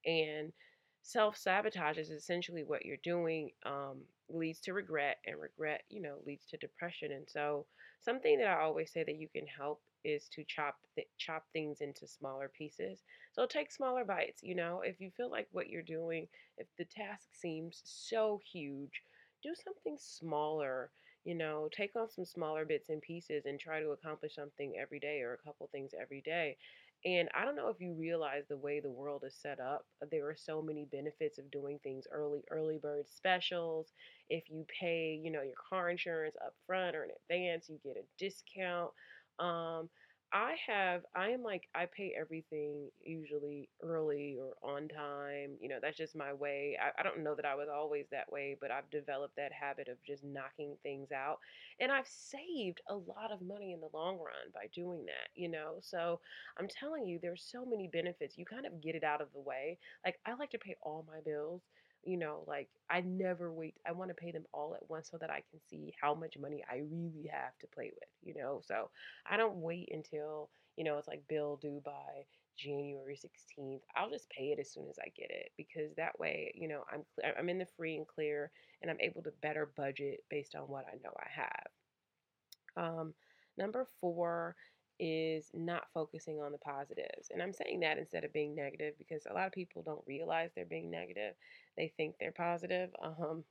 And 0.07 0.53
self 1.03 1.37
sabotage 1.37 1.99
is 1.99 2.11
essentially 2.11 2.65
what 2.65 2.85
you're 2.85 2.97
doing 3.03 3.51
um, 3.65 4.03
leads 4.29 4.61
to 4.63 4.73
regret, 4.73 5.19
and 5.27 5.41
regret, 5.41 5.83
you 5.89 6.01
know, 6.03 6.19
leads 6.27 6.47
to 6.47 6.57
depression. 6.59 7.13
And 7.13 7.29
so, 7.29 7.67
something 8.01 8.39
that 8.39 8.49
I 8.49 8.61
always 8.63 8.93
say 8.93 9.05
that 9.05 9.17
you 9.19 9.29
can 9.29 9.47
help 9.47 9.83
is 10.05 10.29
to 10.35 10.45
chop 10.45 10.77
th- 10.95 11.09
chop 11.19 11.45
things 11.53 11.81
into 11.81 12.07
smaller 12.07 12.49
pieces. 12.57 13.03
So 13.33 13.47
take 13.47 13.73
smaller 13.73 14.05
bites. 14.05 14.43
You 14.43 14.55
know, 14.55 14.81
if 14.83 15.01
you 15.01 15.11
feel 15.17 15.31
like 15.31 15.49
what 15.51 15.69
you're 15.69 15.83
doing, 15.83 16.29
if 16.57 16.67
the 16.79 16.85
task 16.85 17.29
seems 17.35 17.83
so 17.85 18.41
huge, 18.53 19.03
do 19.43 19.55
something 19.55 19.97
smaller 19.99 20.91
you 21.25 21.35
know, 21.35 21.69
take 21.73 21.95
on 21.97 22.09
some 22.09 22.25
smaller 22.25 22.65
bits 22.65 22.89
and 22.89 23.03
pieces 23.03 23.45
and 23.45 23.61
try 23.61 23.81
to 23.81 23.91
accomplish 23.91 24.35
something 24.35 24.75
every 24.81 24.99
day 24.99 25.21
or 25.21 25.35
a 25.35 25.39
couple 25.47 25.69
things 25.71 25.91
every 26.01 26.23
day. 26.23 26.57
And 27.05 27.29
I 27.35 27.45
don't 27.45 27.57
know 27.57 27.69
if 27.69 27.81
you 27.81 27.95
realize 27.95 28.45
the 28.49 28.57
way 28.57 28.81
the 28.81 28.91
world 28.91 29.23
is 29.25 29.37
set 29.41 29.61
up, 29.61 29.87
there 30.11 30.29
are 30.29 30.37
so 30.37 30.61
many 30.61 30.85
benefits 30.85 31.39
of 31.39 31.51
doing 31.51 31.79
things 31.83 32.07
early, 32.11 32.43
early 32.51 32.79
bird 32.79 33.09
specials. 33.09 33.93
If 34.29 34.51
you 34.51 34.67
pay, 34.81 35.15
you 35.23 35.31
know, 35.31 35.43
your 35.43 35.55
car 35.69 35.91
insurance 35.91 36.37
up 36.45 36.55
front 36.67 36.97
or 36.97 37.05
in 37.05 37.11
advance, 37.23 37.69
you 37.69 37.79
get 37.85 37.97
a 37.97 38.05
discount. 38.19 38.93
Um, 39.39 39.89
I 40.31 40.57
have, 40.67 41.03
I 41.17 41.31
am 41.31 41.43
like, 41.43 41.69
I 41.75 41.87
pay 41.87 42.15
everything 42.19 42.91
usually 43.03 43.71
early 43.83 44.37
or 44.39 44.57
on 44.63 44.87
time. 44.89 45.57
You 45.59 45.71
know, 45.71 45.79
that's 45.81 45.97
just 45.97 46.15
my 46.15 46.35
way. 46.35 46.77
I, 46.79 47.01
I 47.01 47.03
don't 47.03 47.25
know 47.25 47.35
that 47.35 47.47
I 47.47 47.55
was 47.55 47.69
always 47.73 48.05
that 48.11 48.31
way, 48.31 48.55
but 48.61 48.71
I've 48.71 48.91
developed 48.91 49.37
that 49.37 49.53
habit 49.53 49.89
of 49.89 49.97
just 50.07 50.25
knocking 50.25 50.77
things 50.83 51.13
out. 51.13 51.39
And 51.81 51.91
I've 51.91 52.07
saved 52.07 52.83
a 52.91 52.95
lot 52.95 53.33
of 53.33 53.41
money 53.41 53.73
in 53.73 53.81
the 53.81 53.89
long 53.95 54.19
run 54.19 54.53
by 54.53 54.67
doing 54.75 55.07
that, 55.07 55.29
you 55.35 55.49
know? 55.49 55.77
So 55.81 56.21
I'm 56.59 56.69
telling 56.69 57.07
you, 57.07 57.19
there's 57.23 57.49
so 57.51 57.65
many 57.65 57.89
benefits. 57.89 58.37
You 58.37 58.45
kind 58.45 58.67
of 58.67 58.83
get 58.83 58.97
it 58.97 59.05
out 59.05 59.23
of 59.23 59.33
the 59.33 59.41
way. 59.41 59.79
Like, 60.05 60.19
I 60.27 60.35
like 60.35 60.51
to 60.51 60.59
pay 60.59 60.77
all 60.83 61.07
my 61.09 61.21
bills 61.25 61.63
you 62.05 62.17
know, 62.17 62.45
like 62.47 62.69
I 62.91 63.01
never 63.01 63.53
wait. 63.53 63.75
I 63.87 63.93
want 63.93 64.11
to 64.11 64.15
pay 64.15 64.31
them 64.33 64.45
all 64.53 64.75
at 64.75 64.89
once 64.89 65.11
so 65.11 65.19
that 65.19 65.31
I 65.31 65.43
can 65.51 65.61
see 65.69 65.95
how 66.01 66.15
much 66.15 66.39
money 66.39 66.65
I 66.71 66.83
really 66.91 67.29
have 67.33 67.59
to 67.61 67.67
play 67.69 67.91
with, 67.95 68.09
you 68.23 68.35
know. 68.41 68.61
So 68.65 68.91
I 69.29 69.37
don't 69.37 69.57
wait 69.57 69.91
until, 69.93 70.51
you 70.77 70.85
know, 70.85 70.99
it's 70.99 71.09
like 71.09 71.29
bill 71.29 71.59
due 71.61 71.83
by 71.85 72.25
January 72.57 73.17
16th. 73.17 73.83
I'll 73.97 74.11
just 74.11 74.31
pay 74.31 74.53
it 74.53 74.59
as 74.59 74.71
soon 74.71 74.89
as 74.89 74.99
I 74.99 75.13
get 75.17 75.31
it 75.31 75.51
because 75.57 75.95
that 75.97 76.19
way, 76.19 76.53
you 76.55 76.69
know, 76.69 76.85
I'm 76.93 77.05
I'm 77.39 77.49
in 77.49 77.59
the 77.59 77.67
free 77.77 77.97
and 77.97 78.07
clear 78.07 78.51
and 78.83 78.91
I'm 78.91 79.01
able 79.01 79.23
to 79.23 79.33
better 79.43 79.71
budget 79.77 80.25
based 80.31 80.55
on 80.55 80.63
what 80.63 80.87
I 80.87 80.97
know 81.03 81.13
I 81.19 81.29
have. 81.35 81.67
Um, 82.77 83.15
number 83.57 83.87
four 84.01 84.57
is 84.99 85.51
not 85.55 85.89
focusing 85.95 86.41
on 86.41 86.53
the 86.53 86.59
positives. 86.59 87.31
And 87.31 87.43
I'm 87.43 87.53
saying 87.53 87.81
that 87.81 87.99
instead 87.99 88.25
of 88.25 88.33
being 88.33 88.55
negative 88.55 88.95
because 88.99 89.27
a 89.29 89.35
lot 89.35 89.47
of 89.47 89.53
people 89.53 89.83
don't 89.83 90.05
realize 90.07 90.51
they're 90.55 90.65
being 90.65 90.91
negative. 90.91 91.35
They 91.77 91.89
think 91.97 92.17
they're 92.19 92.33
positive. 92.33 92.91
Um, 93.03 93.45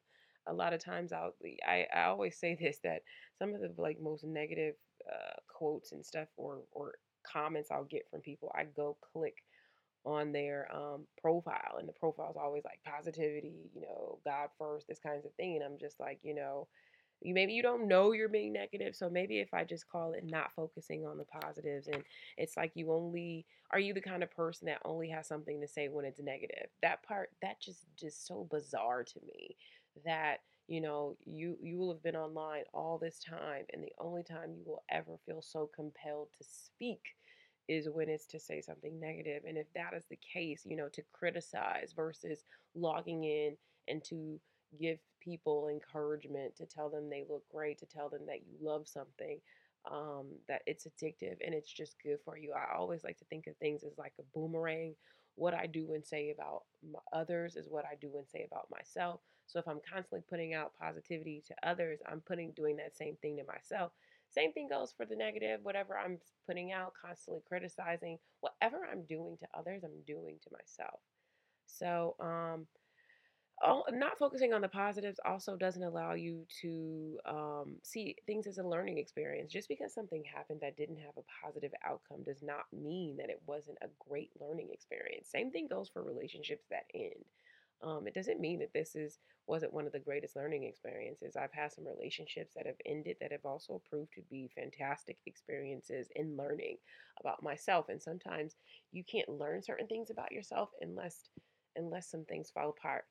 a 0.48 0.54
lot 0.54 0.74
of 0.74 0.84
times 0.84 1.12
I'll 1.12 1.34
I, 1.68 1.88
I 1.94 2.04
always 2.04 2.38
say 2.38 2.56
this 2.60 2.80
that 2.84 3.04
some 3.38 3.54
of 3.54 3.62
the 3.62 3.74
like 3.78 4.00
most 4.00 4.24
negative 4.24 4.76
uh, 5.12 5.36
quotes 5.48 5.92
and 5.92 6.06
stuff 6.06 6.30
or 6.38 6.64
or 6.72 6.96
comments 7.24 7.72
I'll 7.72 7.84
get 7.84 8.10
from 8.10 8.22
people, 8.22 8.52
I 8.56 8.64
go 8.64 8.98
click 9.14 9.44
on 10.06 10.32
their 10.32 10.74
um, 10.74 11.06
profile 11.22 11.76
and 11.80 11.88
the 11.88 11.94
profile 11.94 12.32
is 12.32 12.38
always 12.38 12.64
like 12.64 12.80
positivity, 12.86 13.70
you 13.76 13.82
know, 13.82 14.20
God 14.24 14.50
first, 14.58 14.88
this 14.88 15.00
kinds 15.00 15.26
of 15.26 15.34
thing. 15.34 15.56
And 15.56 15.64
I'm 15.66 15.78
just 15.78 16.00
like, 16.00 16.20
you 16.24 16.34
know, 16.34 16.68
you 17.22 17.34
maybe 17.34 17.54
you 17.54 17.64
don't 17.64 17.88
know 17.88 18.12
you're 18.12 18.30
being 18.30 18.54
negative 18.54 18.96
so 18.96 19.10
maybe 19.10 19.40
if 19.40 19.54
i 19.54 19.64
just 19.64 19.90
call 19.90 20.14
it 20.14 20.24
not 20.24 20.52
focusing 20.56 21.06
on 21.06 21.18
the 21.18 21.26
positives 21.26 21.88
and 21.88 22.04
it's 22.38 22.56
like 22.56 22.72
you 22.76 22.92
only 22.92 23.46
are 23.72 23.80
you 23.80 23.94
the 23.94 24.02
kind 24.02 24.24
of 24.24 24.32
person 24.32 24.68
that 24.68 24.82
only 24.86 25.10
has 25.10 25.28
something 25.28 25.60
to 25.60 25.68
say 25.68 25.90
when 25.90 26.06
it's 26.06 26.20
negative? 26.20 26.68
That 26.82 27.04
part 27.04 27.30
that 27.42 27.60
just 27.60 27.86
just 28.00 28.26
so 28.26 28.48
bizarre 28.50 29.04
to 29.04 29.20
me 29.26 29.56
that 30.06 30.38
you 30.68 30.82
know 30.82 31.18
you 31.26 31.58
you 31.62 31.78
will 31.78 31.92
have 31.92 32.04
been 32.04 32.16
online 32.16 32.64
all 32.74 32.98
this 32.98 33.20
time 33.20 33.66
and 33.74 33.84
the 33.84 33.94
only 34.00 34.24
time 34.24 34.54
you 34.56 34.64
will 34.66 34.84
ever 34.90 35.18
feel 35.26 35.42
so 35.42 35.70
compelled 35.76 36.30
to 36.38 36.46
speak 36.48 37.02
is 37.68 37.90
when 37.90 38.08
it's 38.08 38.26
to 38.28 38.40
say 38.40 38.62
something 38.62 39.00
negative 39.00 39.44
and 39.46 39.58
if 39.58 39.68
that 39.74 39.94
is 39.94 40.04
the 40.10 40.18
case 40.18 40.62
you 40.66 40.78
know 40.78 40.88
to 40.90 41.02
criticize 41.14 41.94
versus 41.96 42.44
logging 42.76 43.24
in 43.24 43.58
and 43.88 44.04
to 44.04 44.40
give 44.80 45.00
people 45.28 45.68
encouragement, 45.68 46.56
to 46.56 46.66
tell 46.66 46.90
them 46.90 47.10
they 47.10 47.26
look 47.30 47.44
great, 47.50 47.78
to 47.80 47.86
tell 47.86 48.10
them 48.10 48.22
that 48.28 48.42
you 48.48 48.56
love 48.62 48.88
something, 48.88 49.40
um, 49.92 50.28
that 50.48 50.62
it's 50.66 50.88
addictive 50.88 51.38
and 51.46 51.54
it's 51.54 51.72
just 51.72 51.96
good 52.02 52.20
for 52.24 52.38
you. 52.38 52.54
I 52.54 52.76
always 52.78 53.04
like 53.04 53.18
to 53.18 53.26
think 53.26 53.48
of 53.48 53.58
things 53.58 53.84
as 53.84 53.98
like 53.98 54.14
a 54.20 54.24
boomerang. 54.34 54.96
What 55.36 55.54
I 55.54 55.68
do 55.68 55.94
and 55.94 56.06
say 56.06 56.32
about 56.32 56.64
others 57.14 57.56
is 57.56 57.68
what 57.70 57.86
I 57.86 57.96
do 58.00 58.12
and 58.18 58.28
say 58.28 58.48
about 58.48 58.70
myself. 58.72 59.20
So 59.46 59.60
if 59.60 59.68
I'm 59.68 59.82
constantly 59.94 60.24
putting 60.30 60.54
out 60.54 60.74
positivity 60.80 61.44
to 61.48 61.70
others, 61.70 62.00
I'm 62.10 62.22
putting 62.22 62.52
doing 62.52 62.78
that 62.78 62.98
same 62.98 63.16
thing 63.22 63.38
to 63.38 63.44
myself. 63.46 63.92
Same 64.30 64.52
thing 64.52 64.68
goes 64.68 64.94
for 64.96 65.06
the 65.06 65.16
negative, 65.16 65.60
whatever 65.64 65.98
I'm 65.98 66.20
putting 66.46 66.72
out, 66.74 66.94
constantly 67.02 67.42
criticizing, 67.48 68.18
whatever 68.42 68.86
I'm 68.92 69.04
doing 69.04 69.38
to 69.38 69.48
others, 69.58 69.84
I'm 69.84 70.02
doing 70.06 70.38
to 70.44 70.50
myself. 70.52 71.00
So, 71.66 72.16
um, 72.20 72.68
all, 73.64 73.86
not 73.92 74.20
focusing 74.20 74.54
on 74.54 74.62
the 74.62 74.68
positives 74.68 75.20
also 75.26 75.56
doesn't 75.56 75.84
allow 75.84 76.14
you 76.14 76.46
to 76.62 77.18
um, 77.26 77.76
see 77.84 78.16
things 78.26 78.46
as 78.46 78.60
a 78.60 78.64
learning 78.64 78.98
experience. 78.98 79.52
Just 79.52 79.68
because 79.68 79.94
something 79.94 80.24
happened 80.24 80.60
that 80.62 80.78
didn't 80.78 81.00
have 81.00 81.18
a 81.18 81.46
positive 81.46 81.72
outcome 81.86 82.24
does 82.24 82.44
not 82.44 82.66
mean 82.72 83.18
that 83.18 83.30
it 83.30 83.42
wasn't 83.48 83.78
a 83.82 83.90
great 84.08 84.30
learning 84.40 84.70
experience. 84.72 85.30
Same 85.30 85.52
thing 85.52 85.68
goes 85.68 85.90
for 85.90 86.04
relationships 86.04 86.66
that 86.70 86.86
end. 86.94 87.26
Um, 87.82 88.08
it 88.08 88.14
doesn't 88.14 88.40
mean 88.40 88.60
that 88.60 88.74
this 88.74 88.96
is 88.96 89.20
wasn't 89.48 89.74
one 89.74 89.86
of 89.86 89.94
the 89.94 90.00
greatest 90.00 90.36
learning 90.36 90.64
experiences. 90.64 91.36
I've 91.36 91.54
had 91.54 91.72
some 91.72 91.88
relationships 91.88 92.54
that 92.56 92.66
have 92.66 92.76
ended 92.86 93.16
that 93.22 93.32
have 93.32 93.46
also 93.46 93.82
proved 93.90 94.14
to 94.16 94.22
be 94.30 94.52
fantastic 94.54 95.18
experiences 95.26 96.10
in 96.16 96.36
learning 96.36 96.78
about 97.20 97.42
myself. 97.42 97.88
And 97.90 98.02
sometimes 98.02 98.56
you 98.92 99.04
can't 99.04 99.30
learn 99.30 99.64
certain 99.64 99.88
things 99.88 100.10
about 100.10 100.32
yourself 100.32 100.70
unless 100.82 101.30
unless 101.76 102.10
some 102.10 102.26
things 102.26 102.50
fall 102.50 102.70
apart 102.70 103.06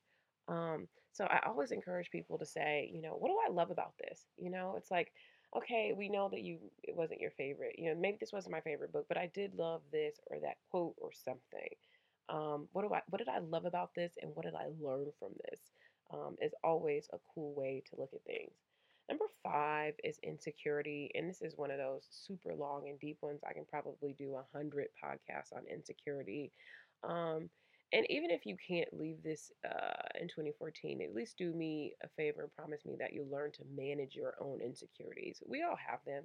um, 0.48 0.88
so 1.12 1.24
I 1.24 1.40
always 1.46 1.70
encourage 1.70 2.10
people 2.10 2.38
to 2.38 2.46
say, 2.46 2.90
you 2.92 3.00
know, 3.00 3.16
what 3.18 3.28
do 3.28 3.38
I 3.48 3.52
love 3.52 3.70
about 3.70 3.94
this? 3.98 4.26
You 4.36 4.50
know, 4.50 4.74
it's 4.76 4.90
like 4.90 5.12
okay, 5.54 5.92
we 5.96 6.08
know 6.08 6.28
that 6.28 6.42
you 6.42 6.58
it 6.82 6.94
wasn't 6.94 7.20
your 7.20 7.30
favorite. 7.30 7.76
You 7.78 7.90
know, 7.90 8.00
maybe 8.00 8.18
this 8.20 8.32
wasn't 8.32 8.52
my 8.52 8.60
favorite 8.60 8.92
book, 8.92 9.06
but 9.08 9.18
I 9.18 9.30
did 9.34 9.54
love 9.54 9.82
this 9.92 10.16
or 10.26 10.38
that 10.40 10.56
quote 10.70 10.94
or 10.98 11.10
something. 11.12 11.70
Um, 12.28 12.68
what 12.72 12.82
do 12.82 12.92
I 12.92 13.00
what 13.08 13.18
did 13.18 13.28
I 13.28 13.38
love 13.38 13.64
about 13.64 13.90
this 13.94 14.12
and 14.20 14.32
what 14.34 14.44
did 14.44 14.54
I 14.54 14.66
learn 14.80 15.06
from 15.18 15.32
this? 15.48 15.60
Um, 16.12 16.36
is 16.40 16.52
always 16.62 17.08
a 17.12 17.18
cool 17.34 17.54
way 17.54 17.82
to 17.90 18.00
look 18.00 18.10
at 18.14 18.24
things. 18.24 18.52
Number 19.08 19.26
five 19.44 19.94
is 20.02 20.18
insecurity, 20.22 21.10
and 21.14 21.28
this 21.28 21.40
is 21.40 21.56
one 21.56 21.70
of 21.70 21.78
those 21.78 22.06
super 22.10 22.54
long 22.54 22.88
and 22.88 22.98
deep 22.98 23.18
ones. 23.20 23.40
I 23.48 23.52
can 23.52 23.64
probably 23.64 24.14
do 24.18 24.34
a 24.34 24.44
hundred 24.56 24.88
podcasts 25.02 25.54
on 25.54 25.62
insecurity. 25.72 26.52
Um, 27.04 27.48
and 27.92 28.06
even 28.10 28.30
if 28.30 28.44
you 28.44 28.56
can't 28.56 28.88
leave 28.92 29.22
this 29.22 29.52
uh, 29.64 30.08
in 30.20 30.28
2014, 30.28 31.00
at 31.02 31.14
least 31.14 31.38
do 31.38 31.52
me 31.52 31.94
a 32.02 32.08
favor 32.16 32.42
and 32.42 32.52
promise 32.52 32.84
me 32.84 32.96
that 32.98 33.12
you'll 33.12 33.30
learn 33.30 33.52
to 33.52 33.64
manage 33.74 34.14
your 34.14 34.34
own 34.40 34.60
insecurities. 34.60 35.42
We 35.46 35.62
all 35.62 35.76
have 35.76 36.00
them. 36.04 36.24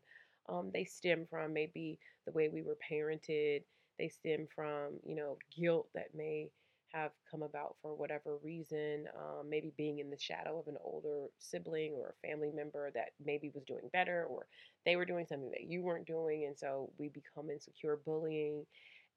Um, 0.50 0.72
they 0.74 0.86
stem 0.86 1.28
from 1.30 1.54
maybe 1.54 2.00
the 2.26 2.32
way 2.32 2.50
we 2.50 2.64
were 2.64 2.78
parented. 2.92 3.62
They 4.00 4.10
stem 4.10 4.48
from, 4.54 5.00
you 5.06 5.16
know, 5.16 5.38
guilt 5.56 5.90
that 5.94 6.16
may 6.16 6.50
have 6.94 7.12
come 7.30 7.44
about 7.44 7.78
for 7.82 7.96
whatever 7.96 8.38
reason. 8.44 9.06
Um, 9.16 9.50
maybe 9.50 9.72
being 9.78 10.00
in 10.00 10.10
the 10.10 10.18
shadow 10.20 10.60
of 10.60 10.68
an 10.68 10.78
older 10.84 11.28
sibling 11.38 11.94
or 11.94 12.10
a 12.10 12.28
family 12.28 12.52
member 12.52 12.92
that 12.96 13.10
maybe 13.24 13.52
was 13.54 13.64
doing 13.66 13.90
better 13.94 14.26
or 14.26 14.48
they 14.86 14.96
were 14.96 15.06
doing 15.06 15.28
something 15.28 15.52
that 15.52 15.70
you 15.70 15.84
weren't 15.84 16.08
doing. 16.08 16.46
And 16.46 16.58
so 16.58 16.92
we 16.98 17.10
become 17.10 17.52
insecure 17.52 17.98
bullying. 18.04 18.66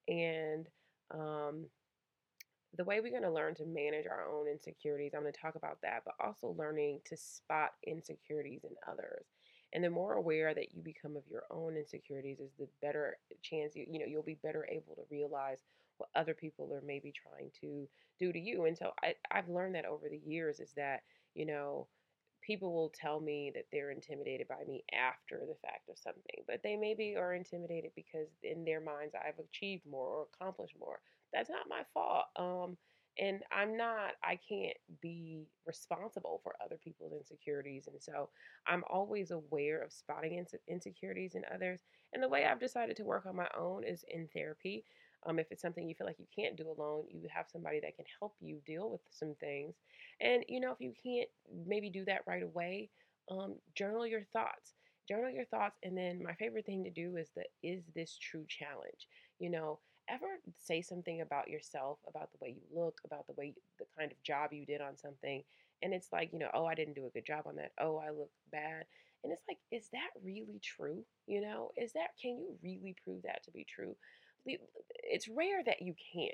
And, 0.09 0.69
um, 1.11 1.67
the 2.77 2.85
way 2.85 3.01
we're 3.01 3.11
going 3.11 3.23
to 3.23 3.31
learn 3.31 3.55
to 3.57 3.65
manage 3.65 4.07
our 4.07 4.29
own 4.29 4.49
insecurities, 4.49 5.13
I'm 5.15 5.23
going 5.23 5.33
to 5.33 5.41
talk 5.41 5.55
about 5.55 5.79
that, 5.83 6.03
but 6.05 6.15
also 6.25 6.55
learning 6.59 7.01
to 7.07 7.17
spot 7.17 7.73
insecurities 7.87 8.65
in 8.65 8.75
others. 8.91 9.27
And 9.73 9.83
the 9.83 9.91
more 9.91 10.15
aware 10.15 10.55
that 10.55 10.75
you 10.75 10.83
become 10.83 11.17
of 11.17 11.25
your 11.29 11.45
own 11.51 11.77
insecurities 11.77 12.39
is 12.39 12.53
the 12.59 12.69
better 12.81 13.17
chance 13.43 13.75
you 13.75 13.85
you 13.91 13.99
know 13.99 14.07
you'll 14.07 14.23
be 14.23 14.39
better 14.43 14.67
able 14.71 14.95
to 14.95 15.03
realize 15.11 15.59
what 15.99 16.09
other 16.15 16.35
people 16.35 16.73
are 16.73 16.83
maybe 16.87 17.13
trying 17.13 17.51
to 17.61 17.89
do 18.19 18.33
to 18.33 18.39
you. 18.39 18.65
And 18.67 18.77
so 18.77 18.93
I, 19.03 19.15
I've 19.31 19.49
learned 19.49 19.75
that 19.75 19.85
over 19.85 20.09
the 20.09 20.21
years 20.25 20.61
is 20.61 20.73
that, 20.77 21.03
you 21.35 21.47
know, 21.47 21.87
people 22.43 22.75
will 22.75 22.91
tell 22.91 23.21
me 23.21 23.51
that 23.55 23.67
they're 23.73 23.91
intimidated 23.91 24.49
by 24.49 24.63
me 24.69 24.85
after 24.93 25.41
the 25.47 25.57
fact 25.63 25.89
of 25.89 25.99
something, 25.99 26.45
but 26.47 26.63
they 26.63 26.77
maybe 26.77 27.17
are 27.17 27.35
intimidated 27.35 27.93
because 27.97 28.29
in 28.43 28.65
their 28.65 28.81
minds 28.81 29.15
I've 29.15 29.39
achieved 29.39 29.87
more 29.91 30.07
or 30.09 30.27
accomplished 30.35 30.75
more. 30.79 31.01
That's 31.35 31.51
not 31.51 31.69
my 31.69 31.83
fault. 31.95 32.27
Um, 32.37 32.79
and 33.19 33.45
I'm 33.53 33.77
not, 33.77 34.15
I 34.25 34.39
can't 34.49 34.77
be 35.03 35.47
responsible 35.67 36.41
for 36.43 36.57
other 36.65 36.79
people's 36.83 37.13
insecurities. 37.13 37.89
And 37.89 38.03
so 38.03 38.31
I'm 38.67 38.85
always 38.91 39.33
aware 39.33 39.83
of 39.83 39.93
spotting 39.93 40.33
inse- 40.45 40.61
insecurities 40.69 41.37
in 41.37 41.45
others. 41.55 41.83
And 42.15 42.23
the 42.23 42.31
way 42.31 42.47
I've 42.47 42.61
decided 42.61 42.97
to 42.99 43.05
work 43.05 43.27
on 43.27 43.37
my 43.37 43.49
own 43.59 43.85
is 43.85 44.05
in 44.09 44.29
therapy. 44.35 44.85
Um, 45.27 45.39
if 45.41 45.49
it's 45.53 45.63
something 45.63 45.89
you 45.89 45.95
feel 45.97 46.07
like 46.09 46.21
you 46.21 46.27
can't 46.35 46.57
do 46.57 46.71
alone, 46.71 47.07
you 47.11 47.29
have 47.35 47.49
somebody 47.51 47.81
that 47.81 47.97
can 47.97 48.07
help 48.21 48.37
you 48.41 48.61
deal 48.67 48.91
with 48.91 49.03
some 49.11 49.35
things. 49.41 49.77
And, 50.21 50.45
you 50.49 50.61
know, 50.61 50.73
if 50.73 50.81
you 50.81 50.93
can't 51.03 51.31
maybe 51.67 51.91
do 51.91 52.05
that 52.07 52.23
right 52.27 52.43
away, 52.43 52.91
um, 53.31 53.61
journal 53.75 54.07
your 54.07 54.25
thoughts. 54.33 54.75
Journal 55.09 55.31
your 55.31 55.47
thoughts. 55.47 55.79
And 55.83 55.97
then 55.97 56.23
my 56.23 56.35
favorite 56.35 56.67
thing 56.67 56.85
to 56.85 56.91
do 56.91 57.17
is 57.17 57.31
the 57.37 57.45
is 57.63 57.85
this 57.95 58.19
true 58.19 58.47
challenge? 58.49 59.09
You 59.39 59.51
know, 59.51 59.81
ever 60.09 60.41
say 60.59 60.83
something 60.83 61.21
about 61.21 61.49
yourself, 61.49 61.99
about 62.09 62.31
the 62.33 62.39
way 62.41 62.57
you 62.57 62.63
look, 62.79 63.01
about 63.05 63.27
the 63.27 63.35
way, 63.35 63.55
the 63.79 63.87
kind 63.99 64.11
of 64.11 64.23
job 64.23 64.53
you 64.53 64.67
did 64.67 64.81
on 64.81 64.97
something. 64.97 65.43
And 65.83 65.93
it's 65.93 66.09
like, 66.13 66.31
you 66.33 66.39
know, 66.39 66.51
oh, 66.55 66.67
I 66.67 66.75
didn't 66.75 66.95
do 66.95 67.07
a 67.07 67.11
good 67.11 67.27
job 67.27 67.45
on 67.47 67.57
that. 67.57 67.73
Oh, 67.81 67.99
I 67.99 68.11
look 68.11 68.31
bad. 68.53 68.85
And 69.23 69.33
it's 69.33 69.45
like, 69.49 69.59
is 69.73 69.89
that 69.93 70.11
really 70.23 70.61
true? 70.63 71.05
You 71.27 71.41
know, 71.41 71.71
is 71.77 71.93
that, 71.95 72.09
can 72.21 72.39
you 72.39 72.57
really 72.63 72.95
prove 73.05 73.23
that 73.23 73.43
to 73.45 73.51
be 73.51 73.65
true? 73.69 73.95
it's 74.47 75.29
rare 75.29 75.63
that 75.65 75.83
you 75.83 75.95
can. 76.13 76.31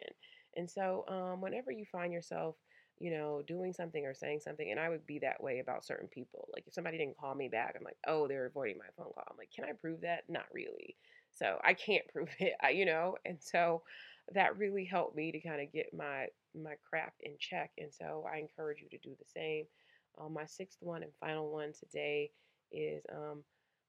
And 0.57 0.69
so, 0.69 1.05
um, 1.09 1.41
whenever 1.41 1.71
you 1.71 1.85
find 1.91 2.13
yourself, 2.13 2.57
you 2.99 3.11
know, 3.11 3.43
doing 3.47 3.73
something 3.73 4.05
or 4.05 4.15
saying 4.15 4.41
something, 4.41 4.71
and 4.71 4.79
I 4.79 4.89
would 4.89 5.07
be 5.07 5.21
that 5.21 5.43
way 5.43 5.61
about 5.61 5.85
certain 5.85 6.09
people. 6.09 6.49
Like 6.53 6.65
if 6.67 6.75
somebody 6.75 6.99
didn't 6.99 7.17
call 7.17 7.35
me 7.35 7.49
back, 7.49 7.75
I'm 7.79 7.85
like, 7.85 7.97
oh, 8.07 8.29
they're 8.29 8.47
avoiding 8.47 8.79
my 8.79 8.91
phone 8.97 9.13
call. 9.15 9.25
I'm 9.31 9.39
like, 9.39 9.51
can 9.55 9.65
I 9.65 9.73
prove 9.73 10.03
that? 10.03 10.25
Not 10.29 10.45
really. 10.53 10.97
So 11.41 11.59
I 11.65 11.75
can't 11.75 12.07
prove 12.13 12.29
it, 12.39 12.55
you 12.75 12.87
know. 12.87 13.17
And 13.25 13.39
so 13.41 13.83
that 14.35 14.59
really 14.59 14.85
helped 14.85 15.17
me 15.17 15.33
to 15.33 15.41
kind 15.41 15.61
of 15.61 15.73
get 15.73 15.95
my 15.95 16.27
my 16.55 16.75
crap 16.89 17.15
in 17.21 17.33
check. 17.39 17.71
And 17.79 17.93
so 17.93 18.25
I 18.33 18.39
encourage 18.39 18.81
you 18.83 18.89
to 18.91 18.99
do 18.99 19.15
the 19.19 19.27
same. 19.35 19.67
Um, 20.21 20.35
my 20.35 20.47
sixth 20.47 20.79
one 20.81 21.03
and 21.03 21.13
final 21.21 21.51
one 21.53 21.73
today 21.79 22.31
is 22.73 23.05
um, 23.13 23.45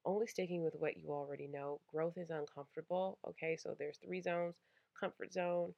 only 0.06 0.28
sticking 0.28 0.64
with 0.64 0.76
what 0.78 0.98
you 0.98 1.10
already 1.12 1.48
know. 1.48 1.82
Growth 1.92 2.18
is 2.18 2.30
uncomfortable. 2.30 3.18
Okay, 3.28 3.58
so 3.58 3.76
there's 3.78 3.98
three 4.04 4.22
zones 4.22 4.56
comfort 5.00 5.34
zone, 5.34 5.74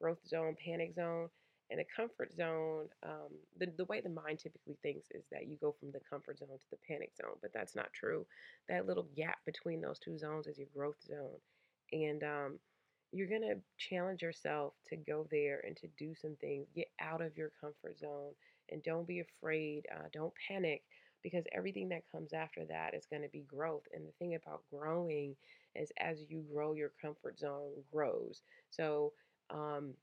growth 0.00 0.18
zone, 0.26 0.56
panic 0.64 0.94
zone. 0.94 1.28
And 1.70 1.80
the 1.80 1.84
comfort 1.96 2.32
zone, 2.34 2.88
um, 3.02 3.30
the, 3.58 3.66
the 3.76 3.86
way 3.86 4.00
the 4.00 4.10
mind 4.10 4.38
typically 4.38 4.76
thinks 4.82 5.08
is 5.10 5.24
that 5.32 5.46
you 5.48 5.56
go 5.56 5.74
from 5.78 5.90
the 5.92 6.00
comfort 6.08 6.38
zone 6.38 6.48
to 6.48 6.70
the 6.70 6.76
panic 6.86 7.12
zone, 7.16 7.36
but 7.40 7.52
that's 7.54 7.74
not 7.74 7.92
true. 7.92 8.26
That 8.68 8.86
little 8.86 9.08
gap 9.16 9.38
between 9.46 9.80
those 9.80 9.98
two 9.98 10.18
zones 10.18 10.46
is 10.46 10.58
your 10.58 10.68
growth 10.74 11.02
zone. 11.06 11.40
And 11.92 12.22
um, 12.22 12.58
you're 13.12 13.28
going 13.28 13.42
to 13.42 13.60
challenge 13.78 14.22
yourself 14.22 14.74
to 14.88 14.96
go 14.96 15.26
there 15.30 15.62
and 15.66 15.76
to 15.78 15.88
do 15.98 16.14
some 16.14 16.36
things, 16.40 16.66
get 16.74 16.88
out 17.00 17.22
of 17.22 17.36
your 17.36 17.52
comfort 17.60 17.98
zone, 17.98 18.32
and 18.70 18.82
don't 18.82 19.06
be 19.06 19.20
afraid. 19.20 19.86
Uh, 19.94 20.08
don't 20.12 20.32
panic 20.48 20.82
because 21.22 21.44
everything 21.52 21.88
that 21.88 22.02
comes 22.12 22.32
after 22.32 22.64
that 22.66 22.94
is 22.94 23.06
going 23.06 23.22
to 23.22 23.28
be 23.28 23.44
growth. 23.48 23.84
And 23.94 24.06
the 24.06 24.12
thing 24.18 24.34
about 24.34 24.62
growing 24.70 25.34
is 25.74 25.90
as 25.98 26.24
you 26.28 26.44
grow, 26.52 26.74
your 26.74 26.92
comfort 27.00 27.38
zone 27.38 27.72
grows. 27.92 28.42
So, 28.70 29.12
um, 29.50 29.94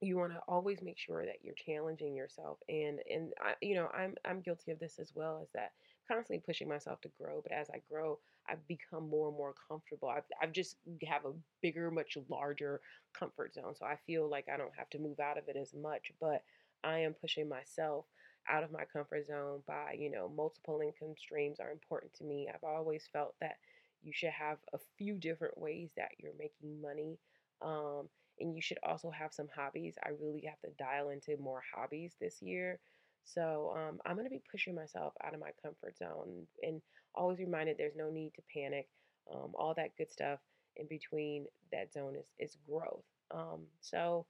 you 0.00 0.16
want 0.16 0.32
to 0.32 0.40
always 0.48 0.82
make 0.82 0.98
sure 0.98 1.24
that 1.24 1.38
you're 1.42 1.54
challenging 1.54 2.14
yourself 2.14 2.58
and 2.68 3.00
and 3.10 3.32
I, 3.40 3.54
you 3.62 3.74
know 3.74 3.88
i'm 3.94 4.14
i'm 4.24 4.40
guilty 4.40 4.70
of 4.70 4.78
this 4.78 4.98
as 4.98 5.12
well 5.14 5.40
as 5.42 5.48
that 5.54 5.72
constantly 6.08 6.42
pushing 6.44 6.68
myself 6.68 7.00
to 7.02 7.08
grow 7.20 7.40
but 7.42 7.52
as 7.52 7.68
i 7.70 7.80
grow 7.90 8.18
i've 8.48 8.66
become 8.68 9.08
more 9.08 9.28
and 9.28 9.36
more 9.36 9.54
comfortable 9.68 10.08
i've, 10.08 10.24
I've 10.40 10.52
just 10.52 10.76
have 11.08 11.24
a 11.24 11.32
bigger 11.62 11.90
much 11.90 12.16
larger 12.28 12.80
comfort 13.18 13.54
zone 13.54 13.74
so 13.74 13.86
i 13.86 13.96
feel 14.06 14.28
like 14.28 14.46
i 14.52 14.56
don't 14.56 14.76
have 14.76 14.90
to 14.90 14.98
move 14.98 15.18
out 15.20 15.38
of 15.38 15.48
it 15.48 15.56
as 15.56 15.72
much 15.74 16.12
but 16.20 16.42
i 16.84 16.98
am 16.98 17.14
pushing 17.14 17.48
myself 17.48 18.06
out 18.48 18.62
of 18.62 18.72
my 18.72 18.84
comfort 18.84 19.26
zone 19.26 19.62
by, 19.66 19.96
you 19.98 20.10
know, 20.10 20.28
multiple 20.28 20.80
income 20.80 21.14
streams 21.16 21.58
are 21.60 21.70
important 21.70 22.14
to 22.14 22.24
me. 22.24 22.48
I've 22.52 22.62
always 22.64 23.08
felt 23.12 23.34
that 23.40 23.56
you 24.02 24.12
should 24.14 24.30
have 24.30 24.58
a 24.72 24.78
few 24.96 25.14
different 25.14 25.58
ways 25.58 25.90
that 25.96 26.10
you're 26.18 26.36
making 26.38 26.80
money. 26.80 27.18
Um, 27.60 28.08
and 28.40 28.54
you 28.54 28.62
should 28.62 28.78
also 28.82 29.10
have 29.10 29.32
some 29.32 29.48
hobbies. 29.54 29.94
I 30.04 30.10
really 30.20 30.44
have 30.46 30.60
to 30.60 30.76
dial 30.78 31.10
into 31.10 31.36
more 31.40 31.62
hobbies 31.74 32.14
this 32.20 32.40
year. 32.42 32.78
So 33.24 33.74
um, 33.76 33.98
I'm 34.06 34.14
going 34.14 34.26
to 34.26 34.30
be 34.30 34.42
pushing 34.50 34.74
myself 34.74 35.14
out 35.24 35.34
of 35.34 35.40
my 35.40 35.50
comfort 35.62 35.96
zone 35.98 36.46
and 36.62 36.80
always 37.14 37.38
reminded 37.38 37.76
there's 37.76 37.96
no 37.96 38.10
need 38.10 38.32
to 38.34 38.42
panic. 38.54 38.88
Um, 39.32 39.52
all 39.54 39.74
that 39.74 39.96
good 39.98 40.12
stuff 40.12 40.38
in 40.76 40.86
between 40.86 41.46
that 41.72 41.92
zone 41.92 42.14
is, 42.16 42.26
is 42.38 42.56
growth. 42.68 43.04
Um, 43.32 43.62
so 43.80 44.26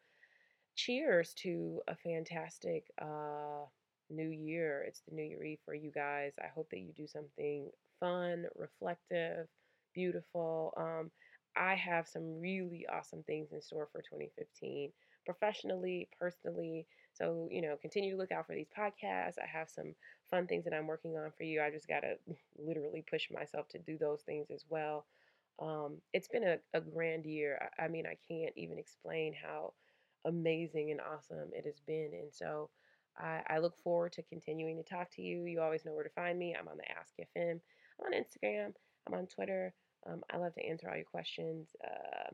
cheers 0.75 1.35
to 1.35 1.81
a 1.89 1.95
fantastic 1.95 2.85
uh, 3.01 3.67
new 4.09 4.29
year. 4.29 4.85
It's 4.87 5.03
the 5.09 5.15
New 5.15 5.25
Year 5.25 5.45
Eve 5.45 5.59
for 5.65 5.75
you 5.75 5.91
guys. 5.91 6.33
I 6.39 6.49
hope 6.55 6.71
that 6.71 6.79
you 6.79 6.93
do 6.97 7.07
something 7.07 7.69
fun, 8.01 8.47
reflective, 8.57 9.49
beautiful. 9.95 10.73
Um, 10.77 11.11
I 11.57 11.75
have 11.75 12.09
some 12.09 12.41
really 12.41 12.87
awesome 12.93 13.23
things 13.23 13.53
in 13.53 13.61
store 13.61 13.89
for 13.93 14.01
2015, 14.03 14.93
professionally, 15.25 16.09
personally. 16.19 16.87
So, 17.13 17.49
you 17.51 17.63
know, 17.63 17.77
continue 17.81 18.13
to 18.13 18.19
look 18.19 18.33
out 18.33 18.47
for 18.47 18.55
these 18.55 18.69
podcasts. 18.77 19.39
I 19.43 19.47
have 19.47 19.71
some 19.71 19.95
fun 20.31 20.47
things 20.47 20.65
that 20.65 20.75
I'm 20.75 20.87
working 20.87 21.17
on 21.17 21.31
for 21.37 21.45
you. 21.45 21.63
I 21.63 21.71
just 21.71 21.89
got 21.89 22.01
to 22.01 22.15
literally 22.59 23.05
push 23.09 23.31
myself 23.31 23.69
to 23.69 23.79
do 23.79 23.99
those 23.99 24.23
things 24.23 24.51
as 24.51 24.65
well. 24.69 25.07
Um, 25.61 25.97
it's 26.13 26.29
been 26.29 26.45
a, 26.45 26.59
a 26.75 26.81
grand 26.81 27.25
year. 27.25 27.71
I, 27.79 27.85
I 27.85 27.89
mean, 27.89 28.05
I 28.07 28.17
can't 28.29 28.53
even 28.57 28.79
explain 28.79 29.33
how 29.35 29.73
amazing 30.27 30.91
and 30.91 31.01
awesome 31.01 31.51
it 31.53 31.65
has 31.65 31.81
been. 31.87 32.11
And 32.13 32.33
so, 32.33 32.71
I, 33.19 33.41
I 33.49 33.59
look 33.59 33.77
forward 33.79 34.13
to 34.13 34.23
continuing 34.23 34.77
to 34.77 34.83
talk 34.83 35.11
to 35.13 35.23
you. 35.23 35.45
You 35.45 35.61
always 35.61 35.85
know 35.85 35.95
where 35.95 36.05
to 36.05 36.11
find 36.11 36.39
me. 36.39 36.55
I'm 36.59 36.69
on 36.69 36.77
the 36.77 36.91
Ask 36.91 37.15
FM. 37.19 37.61
I'm 37.99 38.07
on 38.07 38.13
Instagram. 38.13 38.75
I'm 39.07 39.15
on 39.15 39.27
Twitter. 39.27 39.73
Um, 40.09 40.23
I 40.33 40.37
love 40.39 40.55
to 40.55 40.65
answer 40.65 40.89
all 40.89 40.97
your 40.97 41.05
questions. 41.05 41.69
Uh, 41.85 42.31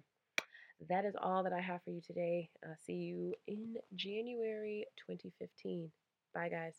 that 0.89 1.05
is 1.05 1.15
all 1.21 1.43
that 1.45 1.53
I 1.53 1.61
have 1.61 1.83
for 1.85 1.91
you 1.91 2.01
today. 2.01 2.51
Uh, 2.65 2.75
see 2.85 2.95
you 2.95 3.35
in 3.47 3.77
January 3.95 4.87
2015. 5.07 5.91
Bye, 6.35 6.49
guys. 6.49 6.75